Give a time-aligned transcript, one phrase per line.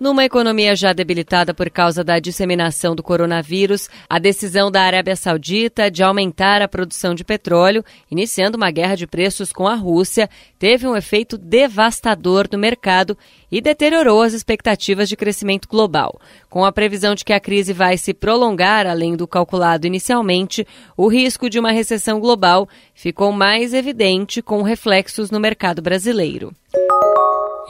[0.00, 5.90] Numa economia já debilitada por causa da disseminação do coronavírus, a decisão da Arábia Saudita
[5.90, 10.86] de aumentar a produção de petróleo, iniciando uma guerra de preços com a Rússia, teve
[10.86, 13.14] um efeito devastador no mercado
[13.52, 16.18] e deteriorou as expectativas de crescimento global.
[16.48, 21.08] Com a previsão de que a crise vai se prolongar além do calculado inicialmente, o
[21.08, 26.54] risco de uma recessão global ficou mais evidente com reflexos no mercado brasileiro.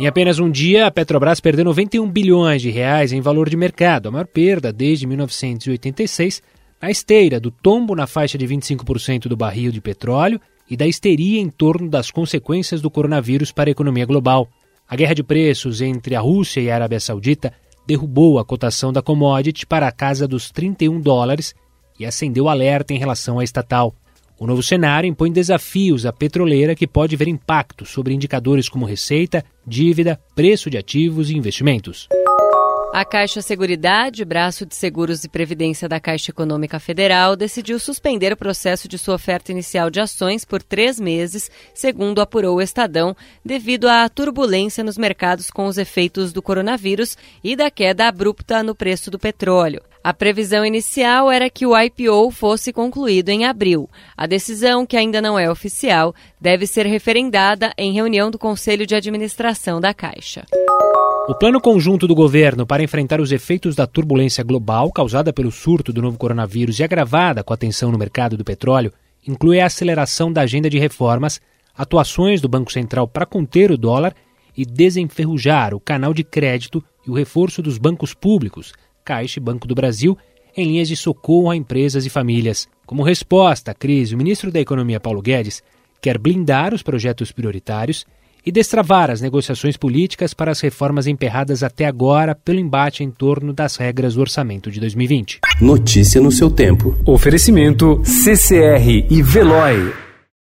[0.01, 4.09] Em apenas um dia, a Petrobras perdeu 91 bilhões de reais em valor de mercado,
[4.09, 6.43] a maior perda desde 1986,
[6.81, 10.41] na esteira do tombo na faixa de 25% do barril de petróleo
[10.71, 14.49] e da histeria em torno das consequências do coronavírus para a economia global.
[14.89, 17.53] A guerra de preços entre a Rússia e a Arábia Saudita
[17.87, 21.55] derrubou a cotação da commodity para a casa dos 31 dólares
[21.99, 23.95] e acendeu alerta em relação à estatal.
[24.41, 29.45] O novo cenário impõe desafios à petroleira que pode ver impacto sobre indicadores como receita,
[29.67, 32.09] dívida, preço de ativos e investimentos.
[32.95, 38.37] A Caixa Seguridade, braço de seguros e previdência da Caixa Econômica Federal, decidiu suspender o
[38.37, 43.91] processo de sua oferta inicial de ações por três meses, segundo apurou o Estadão, devido
[43.91, 49.11] à turbulência nos mercados com os efeitos do coronavírus e da queda abrupta no preço
[49.11, 49.83] do petróleo.
[50.03, 53.87] A previsão inicial era que o IPO fosse concluído em abril.
[54.17, 58.95] A decisão, que ainda não é oficial, deve ser referendada em reunião do Conselho de
[58.95, 60.47] Administração da Caixa.
[61.29, 65.93] O plano conjunto do governo para enfrentar os efeitos da turbulência global causada pelo surto
[65.93, 68.93] do novo coronavírus e agravada com a tensão no mercado do petróleo
[69.29, 71.43] inclui a aceleração da agenda de reformas,
[71.77, 74.15] atuações do Banco Central para conter o dólar
[74.57, 78.73] e desenferrujar o canal de crédito e o reforço dos bancos públicos,
[79.05, 80.17] Caixa e Banco do Brasil,
[80.57, 82.69] em linhas de socorro a empresas e famílias.
[82.87, 85.63] Como resposta à crise, o ministro da Economia, Paulo Guedes,
[86.01, 88.05] quer blindar os projetos prioritários
[88.45, 93.53] e destravar as negociações políticas para as reformas emperradas até agora pelo embate em torno
[93.53, 95.41] das regras do orçamento de 2020.
[95.61, 96.97] Notícia no seu tempo.
[97.05, 100.10] Oferecimento CCR e Veloy.